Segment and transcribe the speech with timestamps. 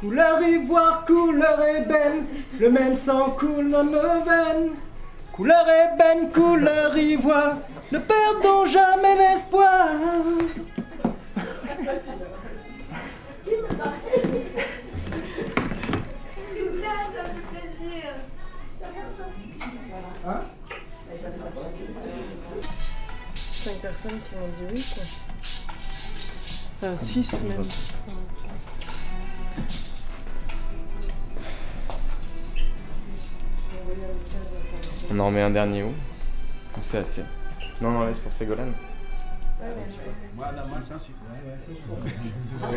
[0.00, 2.26] Couleur ivoire, couleur ébène,
[2.60, 4.72] le même sang coule dans nos veines.
[5.32, 7.56] Couleur ébène, couleur ivoire,
[7.90, 9.90] ne perdons jamais l'espoir.
[20.26, 20.40] Hein
[23.64, 25.04] 5 personnes qui m'ont dit oui, quoi.
[26.90, 27.62] Enfin, 6 même.
[35.14, 35.88] On en remet un dernier où
[36.76, 37.22] Ou c'est assez
[37.80, 38.72] Non, non, laisse pour Ségolène.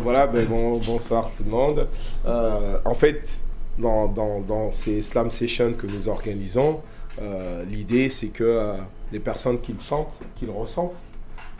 [0.00, 1.88] Voilà, ben bon, bonsoir tout le monde.
[2.26, 3.40] Euh, en fait,
[3.78, 6.80] dans, dans, dans ces slam sessions que nous organisons,
[7.22, 8.74] euh, l'idée c'est que euh,
[9.12, 11.02] les personnes qui le sentent, qui le ressentent,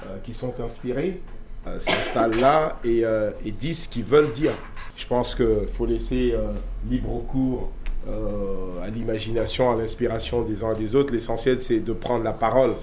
[0.04, 1.20] euh, qui sont inspirées,
[1.68, 4.52] euh, s'installent là et, euh, et disent ce qu'ils veulent dire.
[4.96, 6.48] Je pense qu'il faut laisser euh,
[6.90, 7.70] libre cours
[8.06, 11.12] à l'imagination, à l'inspiration des uns et des autres.
[11.12, 12.74] L'essentiel c'est de prendre la parole.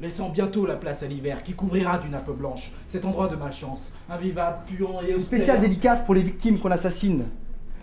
[0.00, 3.92] Laissant bientôt la place à l'hiver qui couvrira d'une nappe blanche cet endroit de malchance,
[4.08, 5.38] invivable, puant et austère.
[5.38, 7.26] spéciale dédicace pour les victimes qu'on assassine,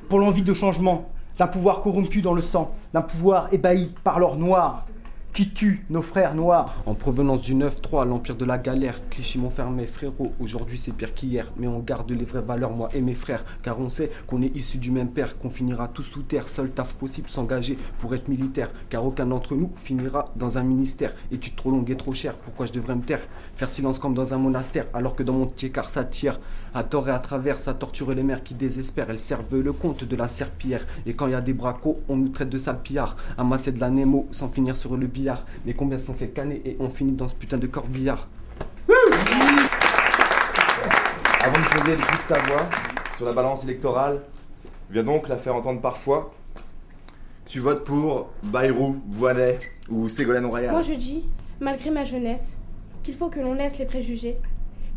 [0.09, 4.35] pour l'envie de changement, d'un pouvoir corrompu dans le sang, d'un pouvoir ébahi par l'or
[4.35, 4.87] noir,
[5.37, 6.81] qui tue nos frères noirs.
[6.87, 11.51] En provenance du 9-3, l'empire de la galère, Clichy Montfermé, frérot, aujourd'hui c'est pire qu'hier,
[11.57, 14.55] mais on garde les vraies valeurs, moi et mes frères, car on sait qu'on est
[14.55, 18.29] issus du même père, qu'on finira tous sous terre, seul taf possible s'engager pour être
[18.29, 22.33] militaire, car aucun d'entre nous finira dans un ministère, études trop longues et trop chères,
[22.37, 23.21] pourquoi je devrais me taire,
[23.55, 26.39] faire silence comme dans un monastère, alors que dans mon petit car ça tire,
[26.73, 30.03] à tort et à travers, ça torture les mères qui désespèrent, elles servent le compte
[30.03, 32.81] de la serpillière, et quand il y a des bracos, on nous traite de sale
[32.81, 35.26] pillard, amasser de la Nemo sans finir sur le billard,
[35.65, 38.27] mais combien sont fait canner et on finit dans ce putain de corbillard
[41.41, 42.69] Avant de poser le coup de ta voix
[43.15, 44.21] sur la balance électorale,
[44.89, 46.33] viens donc la faire entendre parfois.
[47.45, 50.71] Tu votes pour Bayrou, Voinet ou Ségolène Royal.
[50.71, 51.23] Moi je dis,
[51.59, 52.57] malgré ma jeunesse,
[53.03, 54.37] qu'il faut que l'on laisse les préjugés,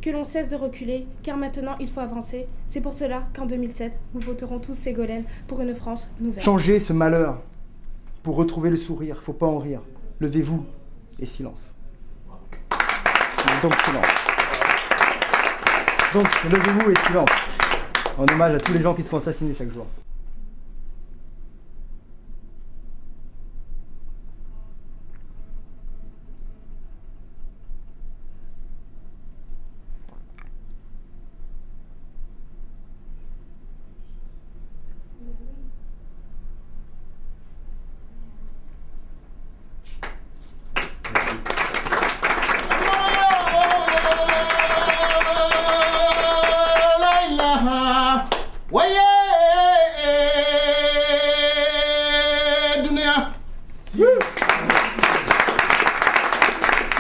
[0.03, 2.47] que l'on cesse de reculer, car maintenant il faut avancer.
[2.67, 6.43] C'est pour cela qu'en 2007, nous voterons tous Ségolène pour une France nouvelle.
[6.43, 7.41] Changez ce malheur
[8.23, 9.81] pour retrouver le sourire, faut pas en rire.
[10.21, 10.67] Levez-vous
[11.19, 11.75] et silence.
[13.63, 14.05] Donc silence.
[16.13, 17.31] Donc levez-vous et silence.
[18.19, 19.87] En hommage à tous les gens qui se font assassiner chaque jour.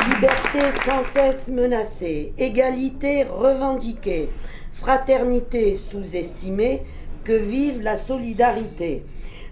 [0.08, 4.30] Liberté sans cesse menacée, égalité revendiquée,
[4.72, 6.82] fraternité sous-estimée,
[7.22, 9.04] que vive la solidarité.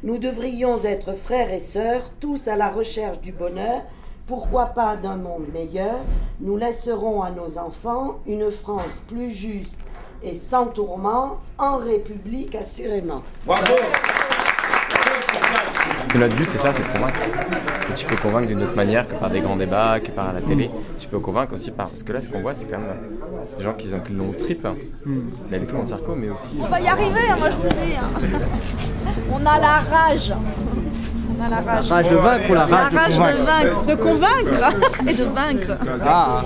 [0.03, 3.85] Nous devrions être frères et sœurs, tous à la recherche du bonheur,
[4.29, 5.97] pourquoi pas d'un monde meilleur.
[6.41, 9.77] Nous laisserons à nos enfants une France plus juste
[10.23, 13.23] et sans tourment, en République assurément.
[16.15, 17.21] Et notre but, c'est ça, c'est de convaincre.
[17.91, 20.41] Et tu peux convaincre d'une autre manière que par des grands débats, que par la
[20.41, 20.71] télé.
[20.99, 21.89] Tu peux convaincre aussi par.
[21.89, 22.97] Parce que là, ce qu'on voit, c'est quand même
[23.57, 24.67] des gens qui ont l'ont au trip.
[25.07, 26.57] Lutte contre Sarko, mais aussi.
[26.61, 27.97] On va y arriver, hein, moi je vous le dis.
[27.97, 28.39] hein.
[29.33, 30.33] On a la rage.
[31.39, 31.89] On a la rage.
[31.89, 34.75] La rage de vaincre ou la rage de La rage convaincre de vaincre, de convaincre
[35.09, 35.79] et de vaincre.
[36.05, 36.43] Ah,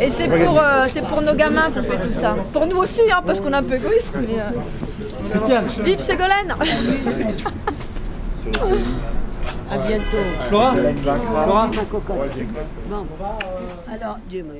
[0.00, 2.36] Et c'est pour, euh, c'est pour nos gamins qu'on fait tout ça.
[2.52, 4.50] Pour nous aussi, hein, parce qu'on est un peu égoïste, mais euh,
[5.30, 6.54] Christiane, vive Ségolène
[9.68, 10.16] À bientôt.
[10.48, 10.74] Flora
[11.44, 11.70] Flora
[13.92, 14.54] Alors, Dieu me.